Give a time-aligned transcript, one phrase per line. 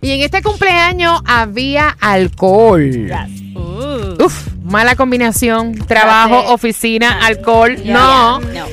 [0.00, 3.10] y en este cumpleaños había alcohol.
[3.54, 4.22] Uh.
[4.24, 5.74] Uf, mala combinación.
[5.74, 7.76] Trabajo, oficina, alcohol.
[7.76, 7.94] Yeah.
[7.94, 8.40] No.
[8.40, 8.66] No.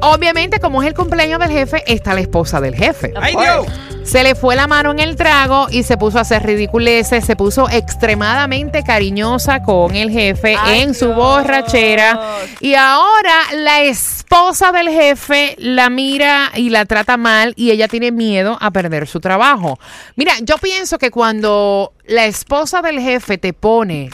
[0.00, 3.12] Obviamente, como es el cumpleaños del jefe, está la esposa del jefe.
[3.20, 3.34] ¡Ay.
[3.36, 3.66] Dios!
[4.06, 7.34] Se le fue la mano en el trago y se puso a hacer ridiculeces, se
[7.34, 12.20] puso extremadamente cariñosa con el jefe Ay, en su borrachera.
[12.60, 18.12] Y ahora la esposa del jefe la mira y la trata mal y ella tiene
[18.12, 19.80] miedo a perder su trabajo.
[20.14, 24.10] Mira, yo pienso que cuando la esposa del jefe te pone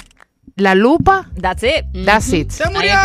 [0.62, 1.84] la lupa, That's it.
[2.04, 2.50] that's it.
[2.50, 2.94] ¡Se murió!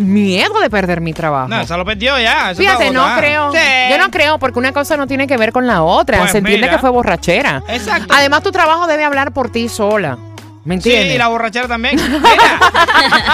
[0.00, 1.48] miedo de perder mi trabajo.
[1.48, 2.50] No, se lo perdió ya.
[2.50, 3.52] eso Fíjate, no creo.
[3.52, 3.58] Sí.
[3.90, 6.18] Yo no creo porque una cosa no tiene que ver con la otra.
[6.18, 6.76] Pues Se entiende mira.
[6.76, 7.62] que fue borrachera.
[7.68, 8.12] Exacto.
[8.14, 10.18] Además, tu trabajo debe hablar por ti sola.
[10.62, 11.14] ¿Me Sí, entiendes?
[11.14, 11.96] y la borrachera también.
[11.96, 12.20] Mira,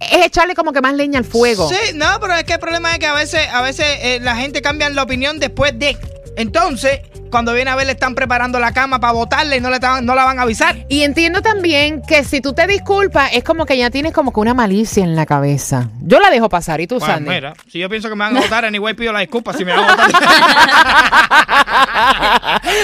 [0.00, 1.68] es echarle como que más leña al fuego.
[1.68, 4.36] Sí, no, pero es que el problema es que a veces, a veces eh, la
[4.36, 5.96] gente cambia la opinión después de.
[6.36, 9.74] Entonces, cuando viene a ver, le están preparando la cama para botarle y no, le
[9.76, 10.86] estaban- no la van a avisar.
[10.88, 14.40] Y entiendo también que si tú te disculpas, es como que ya tienes como que
[14.40, 15.88] una malicia en la cabeza.
[16.00, 17.30] Yo la dejo pasar, ¿y tú, Bueno, Sandy?
[17.30, 19.72] mira, si yo pienso que me van a votar, anyway pido la disculpa si me
[19.76, 20.10] van a votar.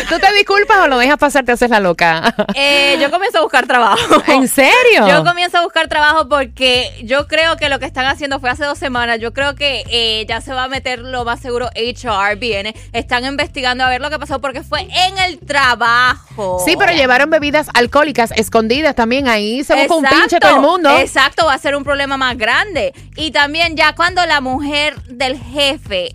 [0.08, 2.34] ¿Tú te disculpas o lo dejas pasar, te haces la loca?
[2.54, 4.22] Eh, yo comienzo a buscar trabajo.
[4.28, 5.06] ¿En serio?
[5.08, 8.64] Yo comienzo a buscar trabajo porque yo creo que lo que están haciendo fue hace
[8.64, 9.18] dos semanas.
[9.20, 12.74] Yo creo que eh, ya se va a meter lo más seguro HR viene.
[12.92, 16.62] Están investigando a ver lo que pasó porque fue en el trabajo.
[16.64, 19.62] Sí, pero llevaron bebidas alcohólicas escondidas también ahí.
[19.64, 20.96] Se busca un pinche todo el mundo.
[20.98, 22.92] Exacto, va a ser un problema más grande.
[23.16, 26.08] Y también ya cuando la mujer del jefe,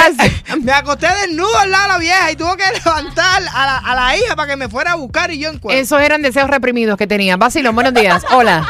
[0.62, 3.94] me acosté desnudo al lado de la vieja y tuvo que levantar a la, a
[3.94, 5.78] la hija para que me fuera a buscar y yo en cuero.
[5.80, 7.38] Esos eran deseos reprimidos que tenían.
[7.38, 8.24] Basilón, buenos días.
[8.30, 8.66] Hola.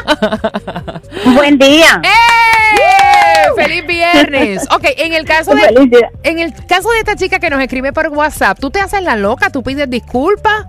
[1.35, 2.01] Buen día.
[2.03, 3.49] ¡Eh!
[3.55, 4.67] ¡Feliz viernes!
[4.71, 5.61] Ok, en el caso de.
[5.61, 6.09] Feliz día.
[6.23, 9.15] En el caso de esta chica que nos escribe por WhatsApp, ¿tú te haces la
[9.15, 9.49] loca?
[9.49, 10.65] ¿Tú pides disculpas?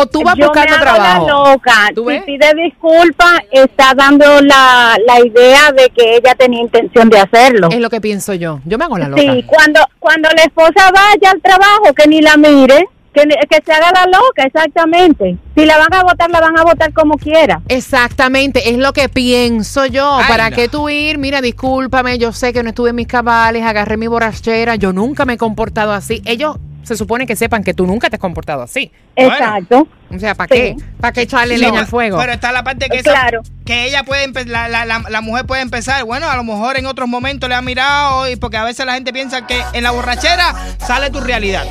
[0.00, 1.26] ¿O tú vas Yo buscando me hago trabajo?
[1.26, 1.72] la loca.
[1.94, 7.18] ¿Tú Si pide disculpas, está dando la, la idea de que ella tenía intención de
[7.20, 7.68] hacerlo.
[7.70, 8.60] Es lo que pienso yo.
[8.64, 9.20] Yo me hago la loca.
[9.22, 13.58] Sí, cuando, cuando la esposa vaya al trabajo, que ni la mire, que, ni- que
[13.64, 15.36] se haga la loca, exactamente.
[15.56, 17.60] Si la van a votar, la van a votar como quiera.
[17.68, 20.18] Exactamente, es lo que pienso yo.
[20.18, 20.56] Ay, ¿Para no.
[20.56, 21.18] qué tú ir?
[21.18, 25.24] Mira, discúlpame, yo sé que no estuve en mis cabales, agarré mi borrachera, yo nunca
[25.24, 26.22] me he comportado así.
[26.26, 26.56] Ellos
[26.88, 28.90] se supone que sepan que tú nunca te has comportado así.
[29.14, 29.32] Bueno.
[29.34, 29.88] Exacto.
[30.10, 30.60] O sea, ¿para Sí.
[30.60, 30.76] qué?
[31.00, 32.18] ¿Para qué echarle No, leña al fuego?
[32.18, 33.42] Pero está la parte que esa- Claro.
[33.66, 36.86] que ella puede la, la, la, la mujer puede empezar, bueno, a lo mejor en
[36.86, 39.90] otros momentos le ha mirado y porque a veces la gente piensa que en la
[39.90, 41.64] borrachera sale tu realidad.